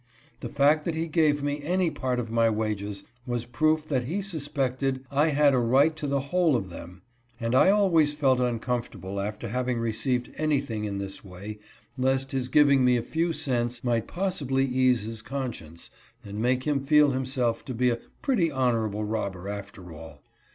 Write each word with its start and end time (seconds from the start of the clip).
The 0.39 0.49
fact 0.49 0.83
that 0.85 0.95
he 0.95 1.05
gave 1.07 1.43
me 1.43 1.61
any 1.61 1.91
part 1.91 2.19
of 2.19 2.31
my 2.31 2.49
wages, 2.49 3.03
was 3.27 3.45
proof 3.45 3.87
that 3.89 4.05
he 4.05 4.23
suspected 4.23 5.05
I 5.11 5.27
had 5.27 5.53
a 5.53 5.59
right 5.59 5.95
to 5.97 6.07
the 6.07 6.19
whole 6.31 6.55
of 6.55 6.71
them; 6.71 7.03
and 7.39 7.53
I 7.53 7.69
always 7.69 8.15
felt 8.15 8.39
uncomfortable 8.39 9.19
after 9.19 9.49
having 9.49 9.77
received 9.77 10.31
anything 10.39 10.85
in 10.85 10.97
this 10.97 11.21
w£fy, 11.21 11.59
lest 11.99 12.31
his 12.31 12.47
giving 12.49 12.83
me 12.83 12.97
a 12.97 13.03
few 13.03 13.31
cents 13.31 13.83
might 13.83 14.07
possibly 14.07 14.65
ease 14.65 15.03
his 15.03 15.21
conscience, 15.21 15.91
and 16.25 16.39
make 16.41 16.63
him 16.63 16.83
feel 16.83 17.11
himself 17.11 17.63
to 17.65 17.73
be 17.75 17.91
a 17.91 17.99
pretty 18.23 18.51
honorable 18.51 19.03
robber 19.05 19.47
after 19.47 19.93
all. 19.93 20.23